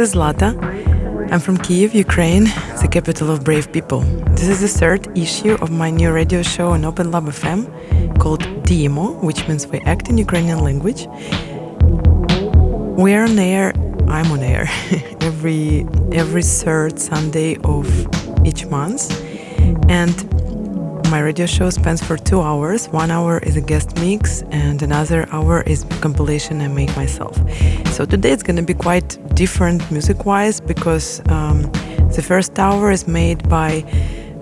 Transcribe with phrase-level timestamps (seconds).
[0.00, 0.50] is Zlata.
[1.30, 2.44] I'm from Kiev, Ukraine,
[2.80, 4.00] the capital of brave people.
[4.38, 7.60] This is the third issue of my new radio show on Open Lab FM
[8.18, 11.06] called Diemo, which means we act in Ukrainian language.
[12.96, 13.72] We are on air,
[14.08, 14.66] I'm on air,
[15.20, 17.86] every every third Sunday of
[18.46, 19.02] each month.
[19.88, 20.16] And
[21.10, 22.88] my radio show spans for two hours.
[22.88, 27.34] One hour is a guest mix, and another hour is compilation I make myself.
[27.94, 31.62] So today it's going to be quite different music wise because um,
[32.16, 33.70] the first hour is made by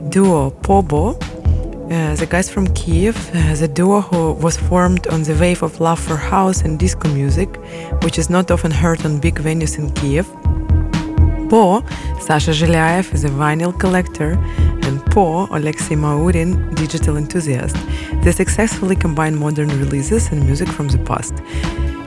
[0.09, 1.05] duo PO BO.
[1.11, 5.81] Uh, the guys from Kiev, uh, the duo who was formed on the wave of
[5.81, 7.49] love for house and disco music,
[8.03, 10.27] which is not often heard on big venues in Kiev.
[11.49, 11.83] Po,
[12.21, 14.33] Sasha Zhylyayev is a vinyl collector,
[14.89, 17.77] and Po, Alexei Maurin, digital enthusiast.
[18.23, 21.35] They successfully combine modern releases and music from the past.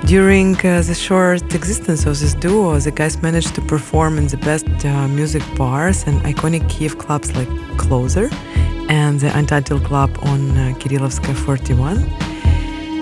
[0.05, 4.38] During uh, the short existence of this duo, the guys managed to perform in the
[4.38, 8.30] best uh, music bars and iconic Kiev clubs like Closer
[8.89, 11.98] and the Untitled Club on uh, Kirillovskaya 41.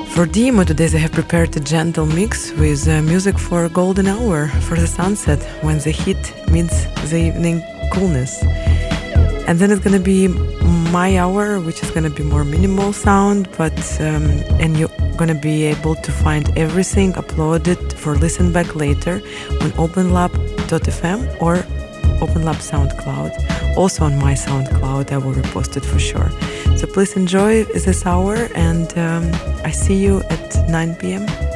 [0.10, 4.08] For Diemo today they have prepared a gentle mix with uh, music for a golden
[4.08, 7.64] hour, for the sunset, when the heat meets the evening
[7.94, 8.44] coolness.
[9.48, 10.28] And then it's gonna be
[10.92, 14.26] my hour, which is gonna be more minimal sound, but um,
[14.60, 14.78] and
[15.20, 19.16] you're gonna be able to find everything uploaded for listen back later
[19.62, 21.58] on openlab.fm or
[22.24, 23.78] OpenLab SoundCloud.
[23.78, 26.30] Also on my SoundCloud, I will repost it for sure.
[26.78, 29.32] So please enjoy this hour, and um,
[29.64, 31.49] I see you at 9 p.m.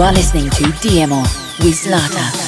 [0.00, 1.20] You are listening to Diemo
[1.62, 2.39] with Zlata.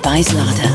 [0.00, 0.71] By Zlata.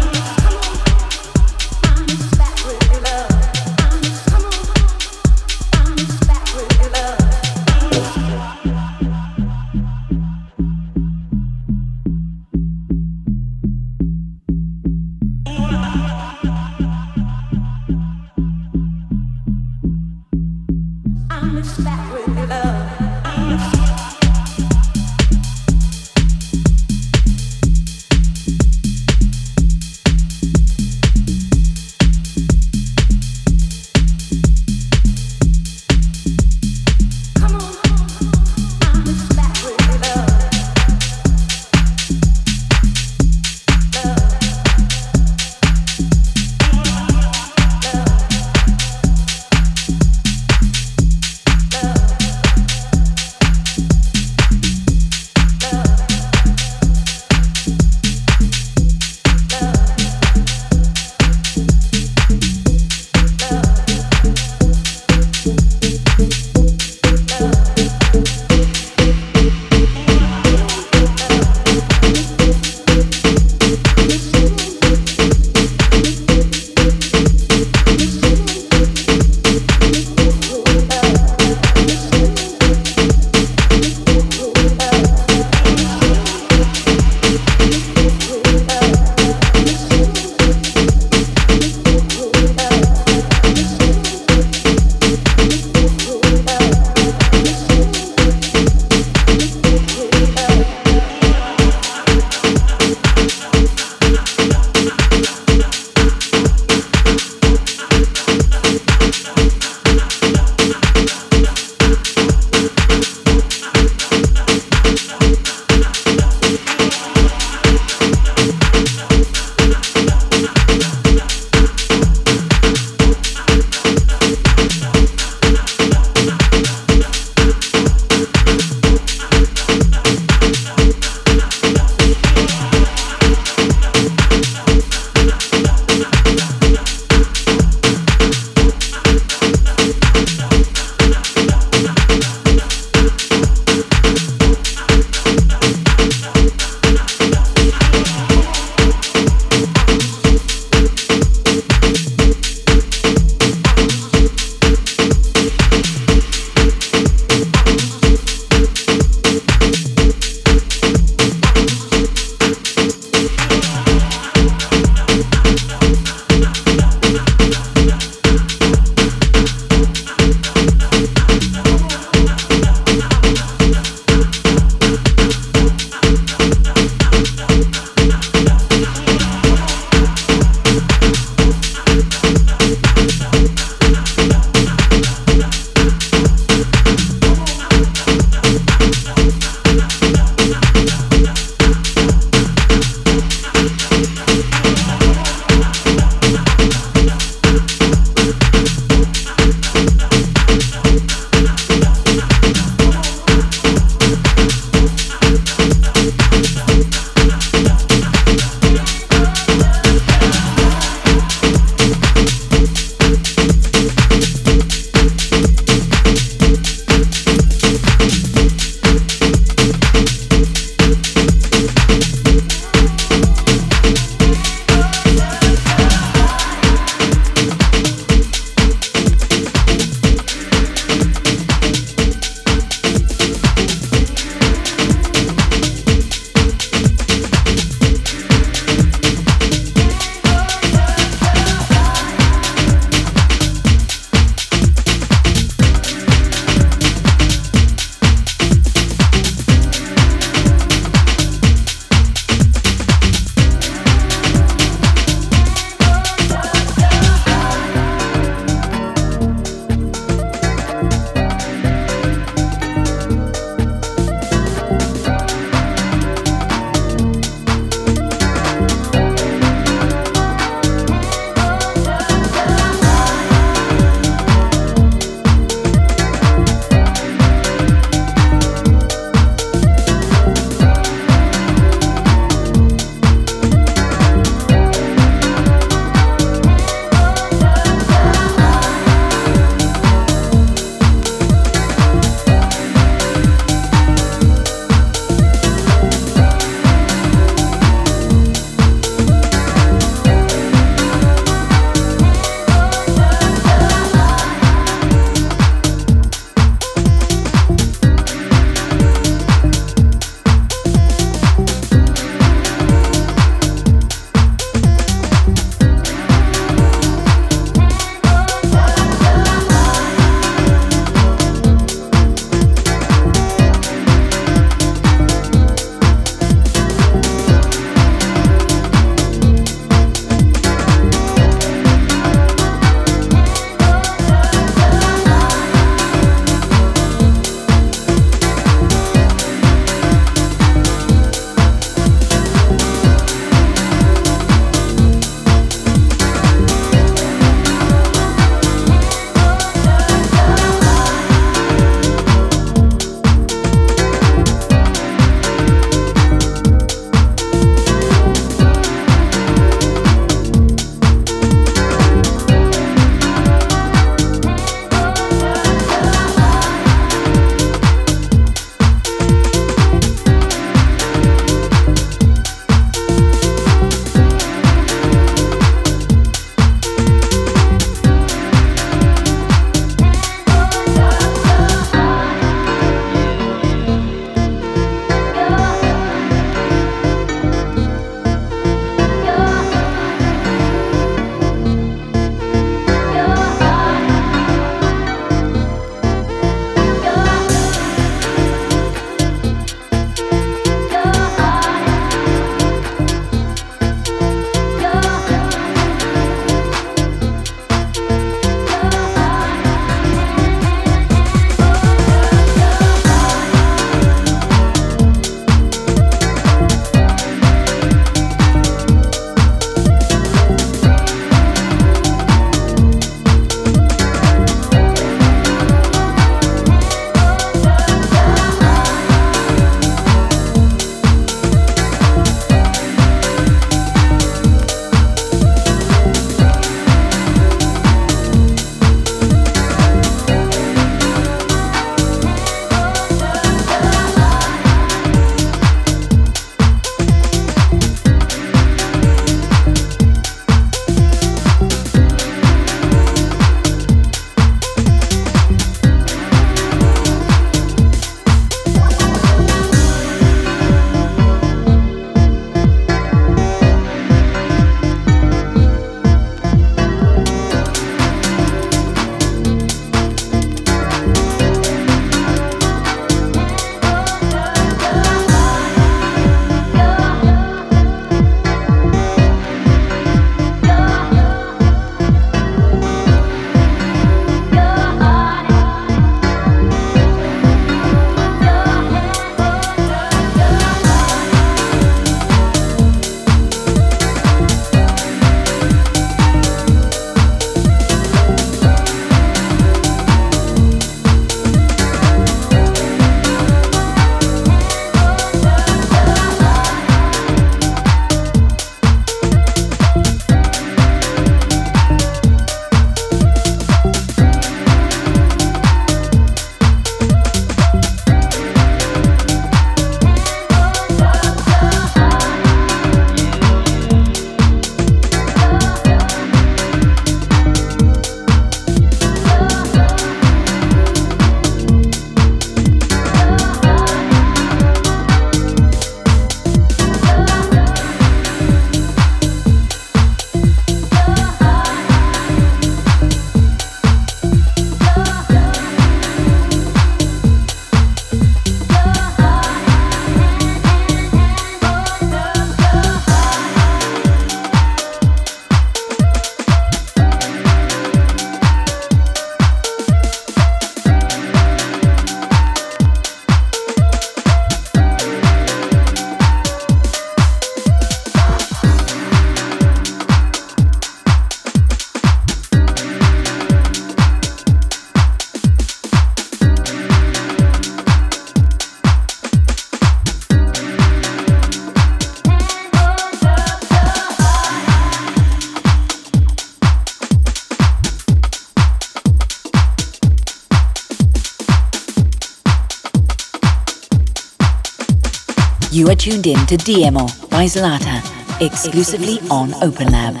[595.84, 597.76] Tuned in to Diemo by Zlata,
[598.18, 600.00] exclusively on OpenLab.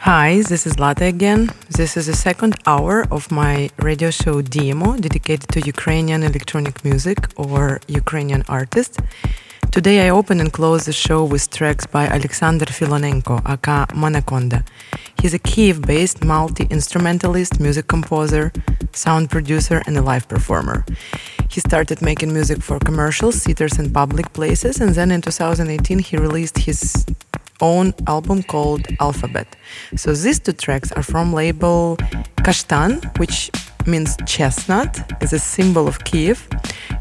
[0.00, 1.48] Hi, this is Zlata again.
[1.76, 7.18] This is the second hour of my radio show Diemo, dedicated to Ukrainian electronic music
[7.36, 8.98] or Ukrainian artists.
[9.70, 14.66] Today I open and close the show with tracks by Alexander Filonenko, aka Monoconda.
[15.20, 18.52] He's a Kiev-based multi-instrumentalist, music composer,
[18.92, 20.84] sound producer and a live performer.
[21.48, 26.18] He started making music for commercials, theaters and public places and then in 2018 he
[26.18, 27.06] released his
[27.62, 29.46] own album called Alphabet.
[29.96, 31.96] So these two tracks are from label
[32.44, 33.50] Kashtan, which
[33.86, 34.92] means chestnut,
[35.22, 36.48] is a symbol of Kiev.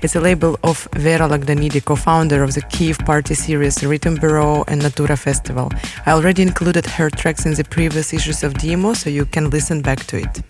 [0.01, 4.81] It's a label of Vera Logdanidi, co-founder of the Kiev party series Rhythm Buro and
[4.81, 5.69] Natura Festival.
[6.05, 9.81] I already included her tracks in the previous issues of Diemo, so you can listen
[9.81, 10.41] back to it.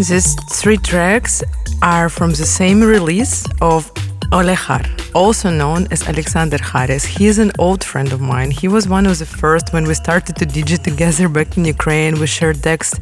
[0.00, 1.42] These three tracks
[1.82, 3.92] are from the same release of
[4.32, 4.82] Olekhar,
[5.14, 7.04] also known as Alexander Hares.
[7.04, 8.50] He is an old friend of mine.
[8.50, 12.18] He was one of the first when we started to DJ together back in Ukraine.
[12.18, 12.94] We shared decks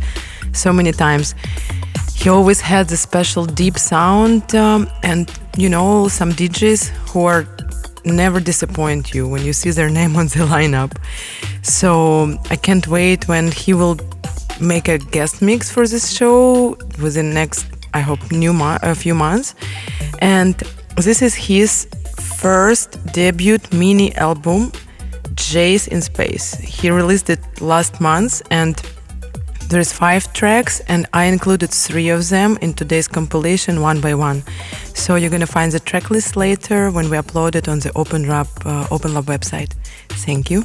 [0.52, 1.36] so many times.
[2.16, 7.46] He always had a special deep sound, um, and you know, some DJs who are
[8.04, 10.92] never disappoint you when you see their name on the lineup.
[11.62, 13.98] So I can't wait when he will
[14.60, 19.14] make a guest mix for this show within next, I hope, new mo- a few
[19.14, 19.54] months.
[20.20, 20.54] And
[20.96, 21.86] this is his
[22.38, 24.72] first debut mini album,
[25.34, 26.54] Jays in Space.
[26.54, 28.80] He released it last month and
[29.68, 34.42] there's five tracks, and I included three of them in today's compilation one by one.
[34.94, 38.26] So you're gonna find the track list later when we upload it on the Open
[38.26, 39.74] Lab, uh, Open Lab website.
[40.08, 40.64] Thank you.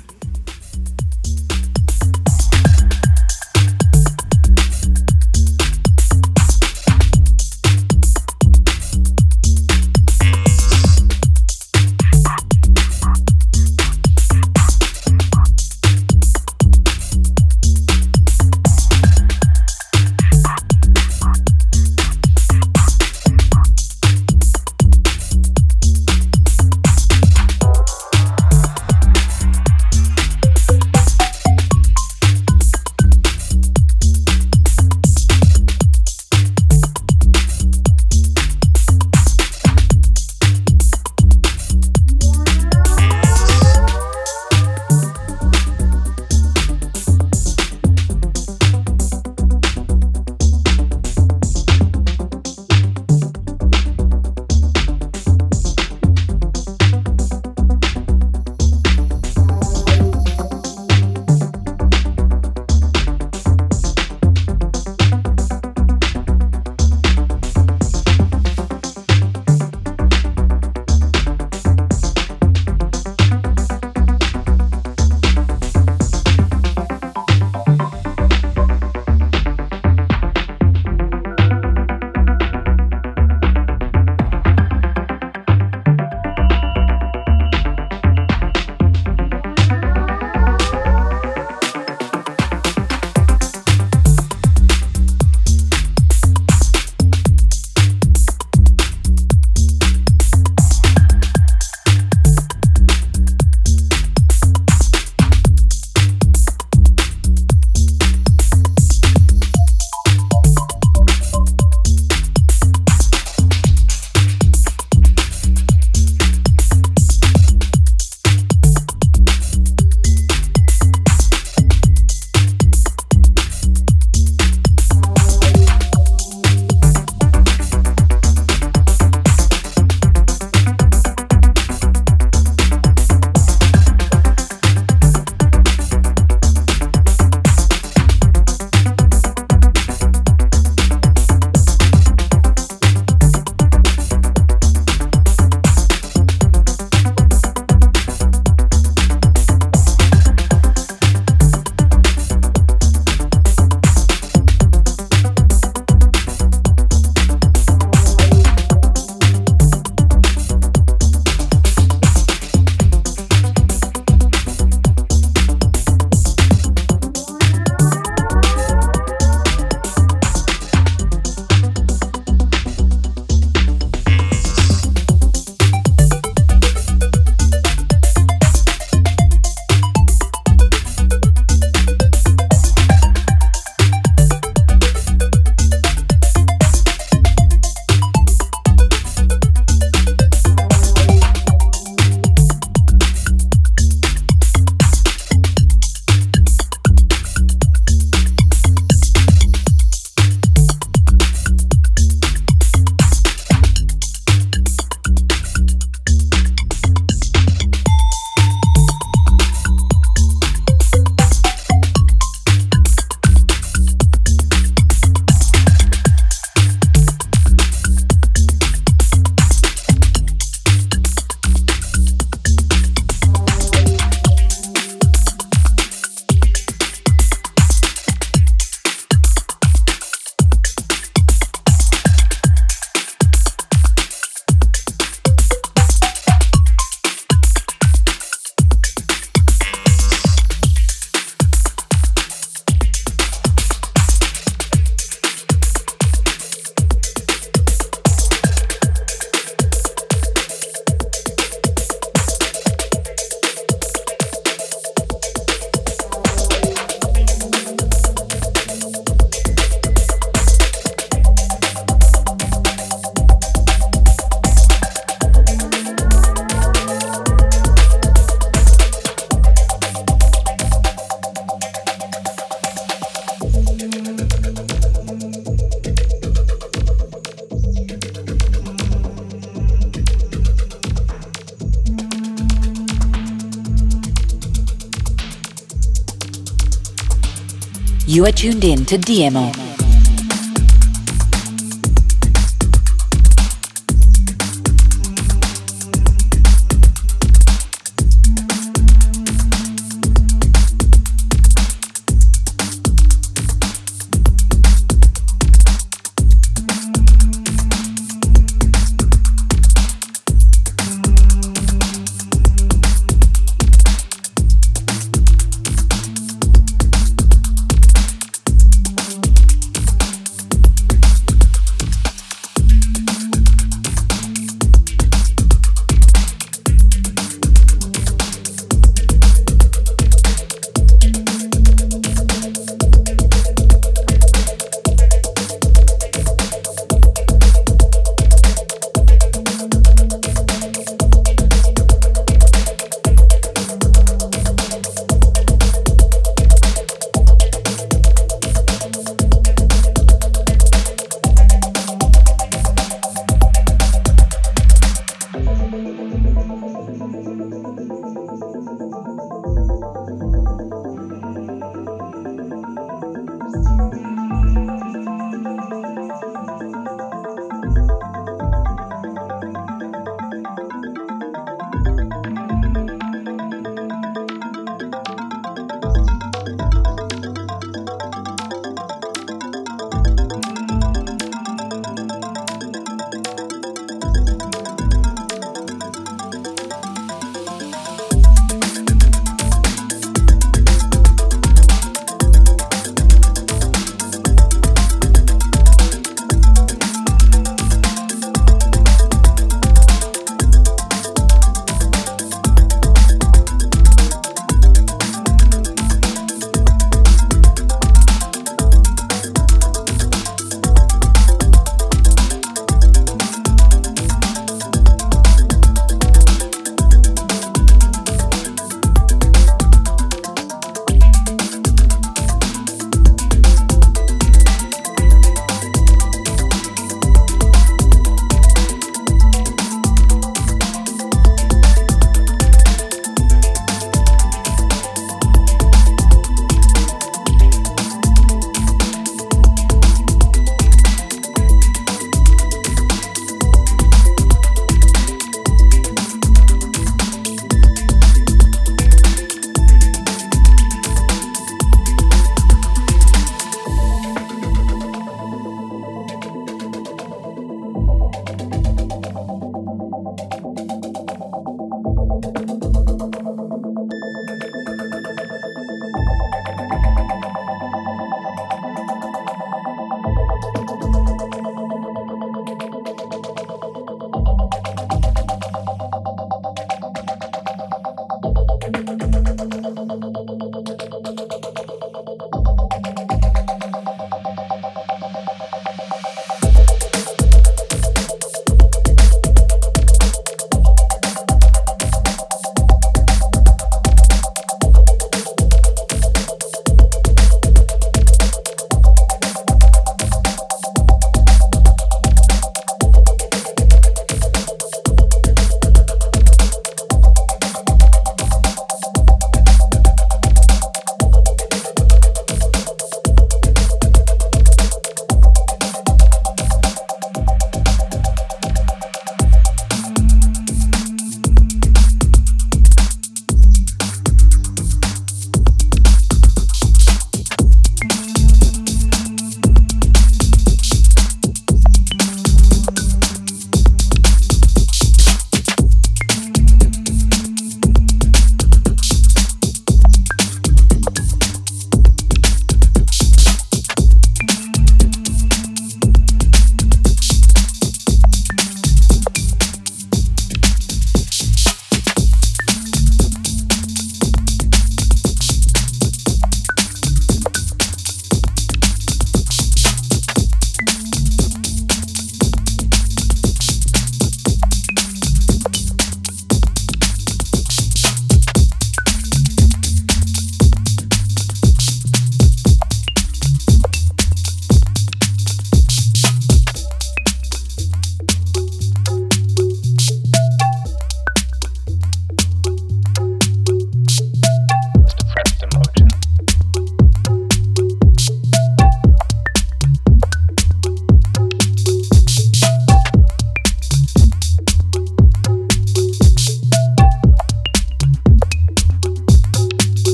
[288.14, 289.63] You are tuned in to Diemo.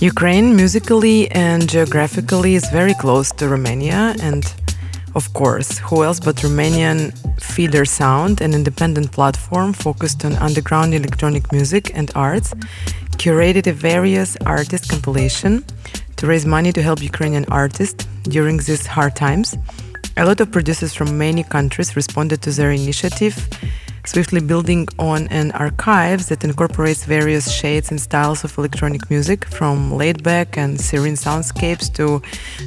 [0.00, 4.44] Ukraine, musically and geographically, is very close to Romania, and
[5.16, 11.50] of course, who else but Romanian Feeder Sound, an independent platform focused on underground electronic
[11.50, 12.54] music and arts,
[13.16, 15.64] curated a various artist compilation
[16.14, 19.56] to raise money to help Ukrainian artists during these hard times.
[20.16, 23.36] A lot of producers from many countries responded to their initiative,
[24.08, 29.76] swiftly building on an archive that incorporates various shades and styles of electronic music, from
[30.00, 32.06] laid back and serene soundscapes to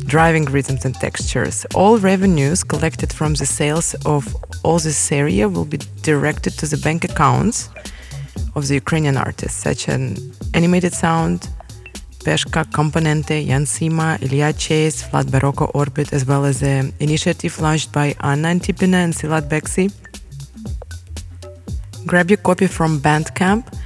[0.05, 1.65] driving rhythms and textures.
[1.73, 4.23] All revenues collected from the sales of
[4.63, 7.69] all this area will be directed to the bank accounts
[8.55, 10.01] of the Ukrainian artists, such as
[10.53, 11.39] Animated Sound,
[12.25, 18.07] Peshka, Componente, Yansima, Ilya Chase, Flat Barocco Orbit, as well as the initiative launched by
[18.19, 19.91] Anna Antipina and Silat Beksi.
[22.05, 23.77] Grab your copy from Bandcamp.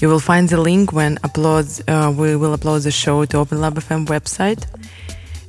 [0.00, 3.60] You will find the link when uploads, uh, we will upload the show to Open
[3.60, 4.66] Lab FM website.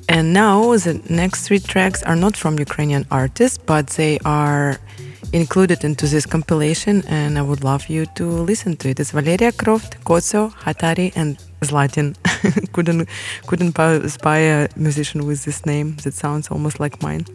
[0.07, 4.77] And now the next three tracks are not from Ukrainian artists, but they are
[5.33, 8.99] included into this compilation, and I would love you to listen to it.
[8.99, 12.15] It's Valeria Croft, Kozo, Hatari, and Zlatin.
[12.73, 13.09] couldn't
[13.47, 17.25] couldn't buy a musician with this name that sounds almost like mine.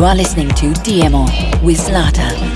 [0.00, 1.26] You are listening to Diemo
[1.62, 2.49] with Zlata.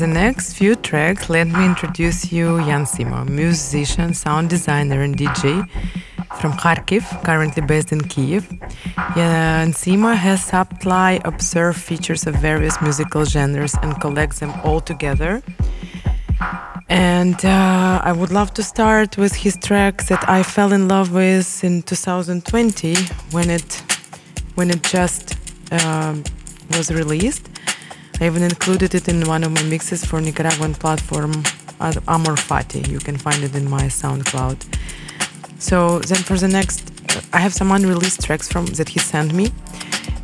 [0.00, 5.68] The next few tracks, let me introduce you Yansima, musician, sound designer, and DJ
[6.40, 8.48] from Kharkiv, currently based in Kiev.
[9.14, 15.42] Yansima has subtly observed features of various musical genres and collects them all together.
[16.88, 21.12] And uh, I would love to start with his tracks that I fell in love
[21.12, 22.94] with in 2020
[23.32, 23.82] when it
[24.54, 25.36] when it just
[25.72, 26.24] um,
[26.70, 27.49] was released.
[28.20, 31.32] I even included it in one of my mixes for Nicaraguan platform
[31.80, 32.86] Amor Fati.
[32.86, 34.58] You can find it in my SoundCloud.
[35.58, 39.32] So then for the next, uh, I have some unreleased tracks from that he sent
[39.32, 39.50] me.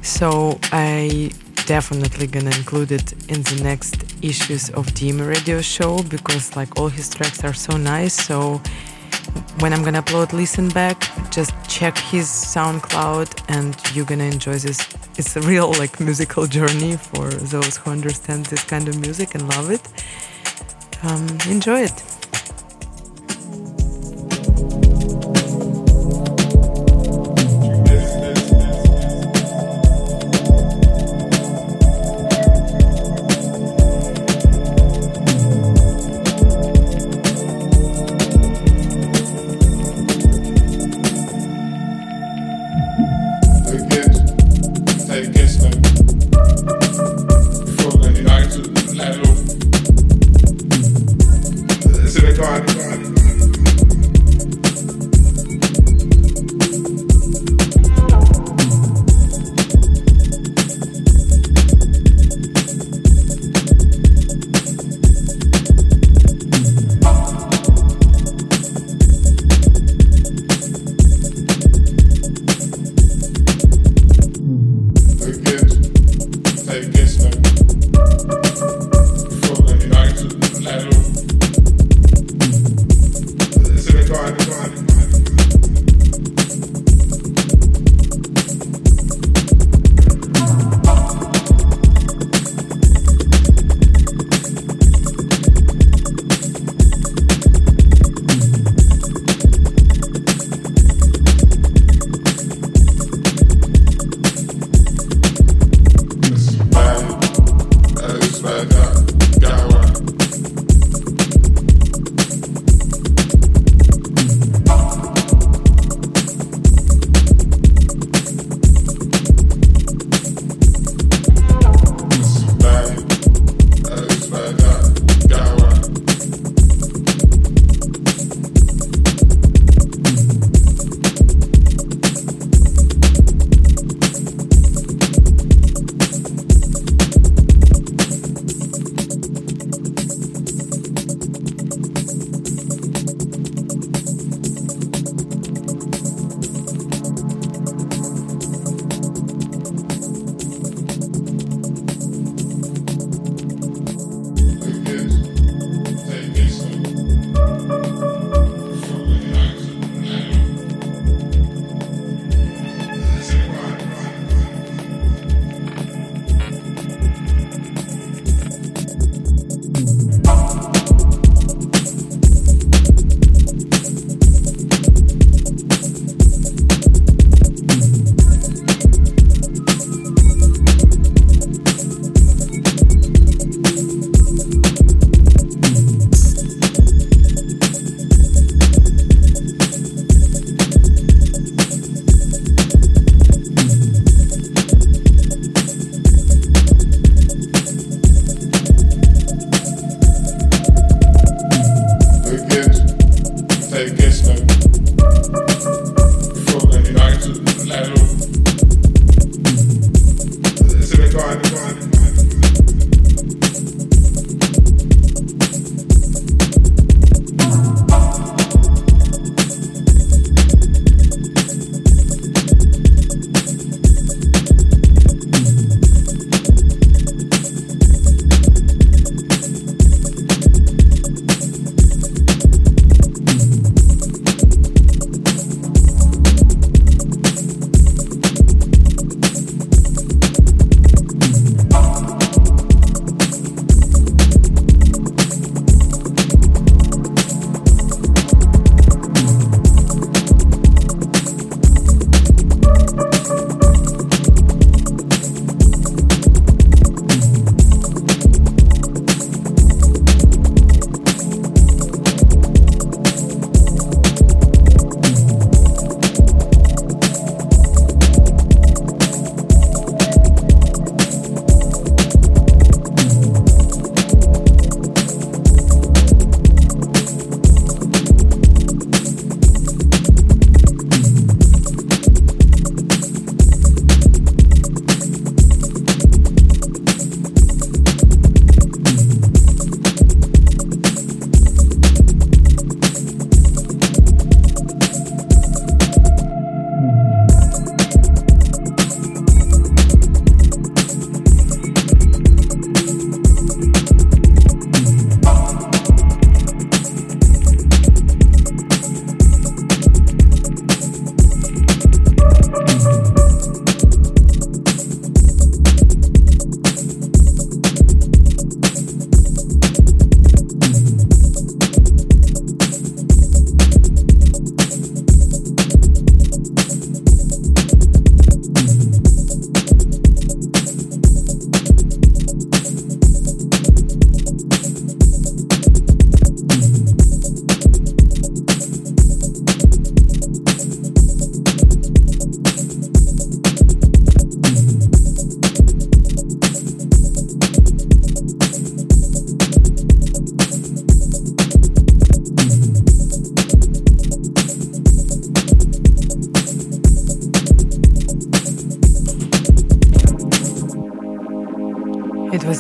[0.03, 1.31] So I
[1.67, 6.89] definitely gonna include it in the next issues of Diemo Radio Show because like all
[6.89, 8.15] his tracks are so nice.
[8.15, 8.61] So
[9.61, 10.99] when I'm gonna upload Listen Back,
[11.31, 14.87] just check his SoundCloud and you're gonna enjoy this
[15.19, 19.49] it's a real like musical journey for those who understand this kind of music and
[19.49, 19.83] love it.
[21.03, 22.03] Um, enjoy it.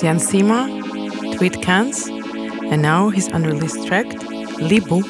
[0.06, 2.06] Yansima, Tweet Cans,
[2.70, 4.06] and now his unreleased track,
[4.62, 5.02] Libu.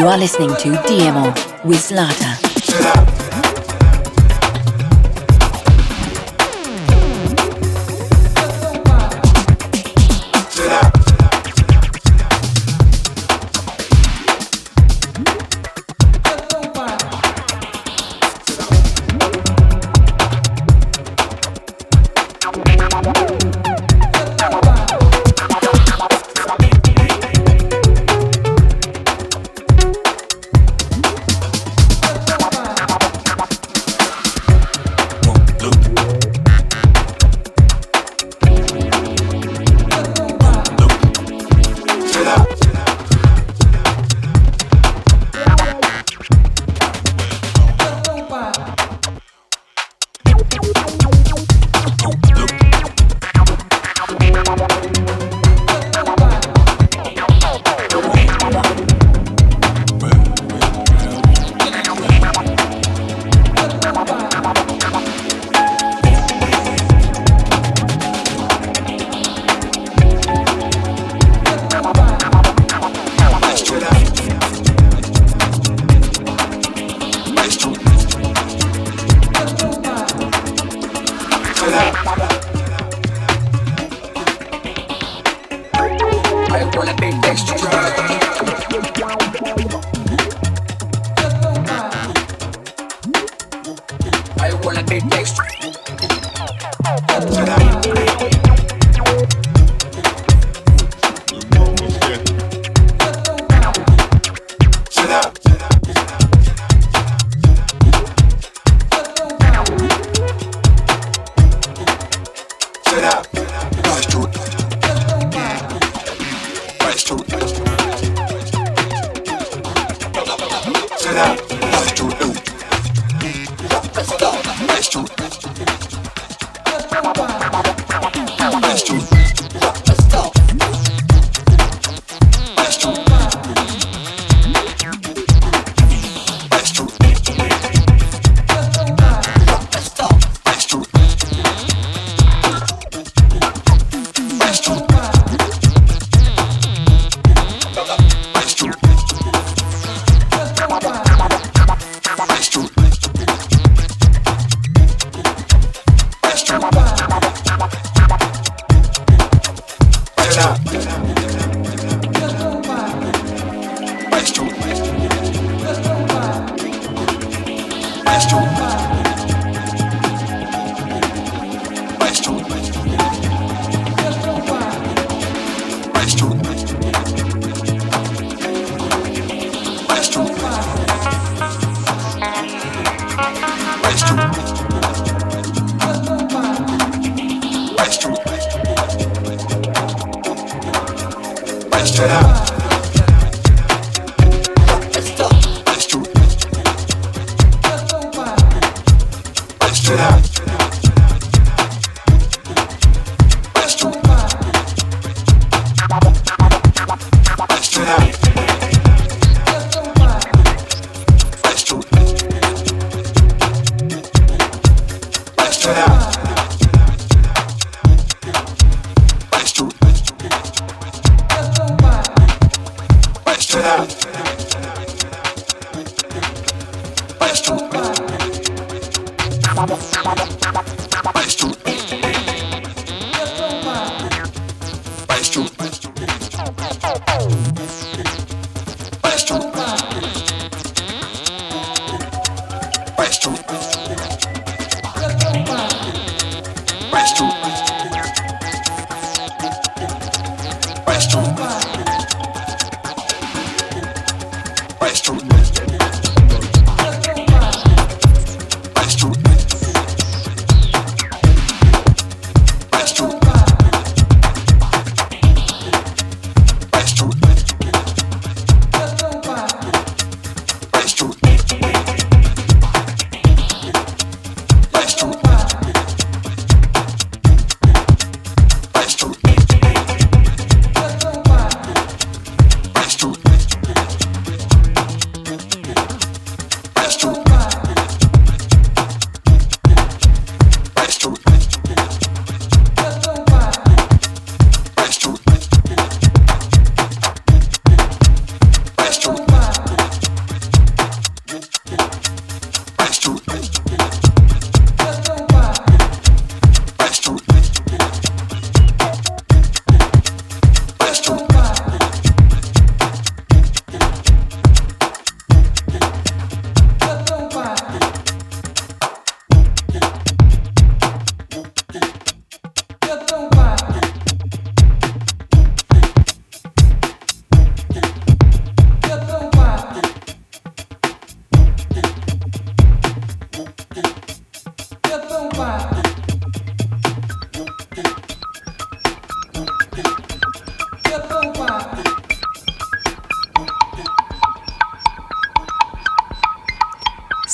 [0.00, 1.26] You are listening to Diemo
[1.62, 2.49] with Zlata.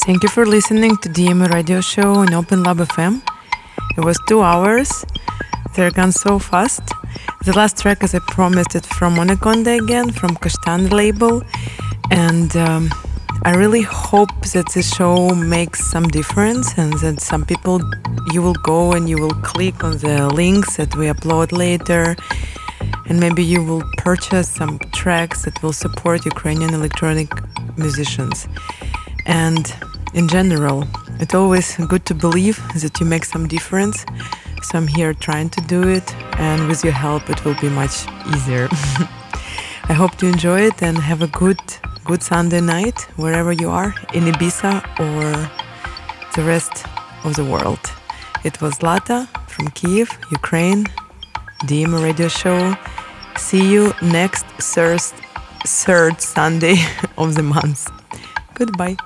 [0.06, 3.20] Thank you for listening to Diemo radio show on Open Lab FM.
[3.98, 5.04] It was two hours.
[5.74, 6.82] They're gone so fast.
[7.44, 11.42] The last track, as I promised, it from Monoconda again, from Kashtan label.
[12.12, 12.88] And um,
[13.42, 17.80] I really hope that the show makes some difference and that some people,
[18.32, 22.14] you will go and you will click on the links that we upload later.
[23.06, 27.28] And maybe you will purchase some tracks that will support Ukrainian electronic
[27.76, 28.46] musicians.
[29.26, 29.74] And
[30.16, 30.84] in general.
[31.20, 34.04] It's always good to believe that you make some difference.
[34.62, 36.06] So I'm here trying to do it,
[36.40, 38.68] and with your help, it will be much easier.
[39.88, 41.60] I hope you enjoy it and have a good,
[42.04, 45.50] good Sunday night wherever you are in Ibiza or
[46.34, 46.84] the rest
[47.24, 47.78] of the world.
[48.42, 50.86] It was Zlata from Kiev, Ukraine,
[51.68, 52.74] Diemo Radio Show.
[53.36, 55.00] See you next third,
[55.64, 56.76] third Sunday
[57.18, 57.88] of the month.
[58.54, 58.96] Goodbye.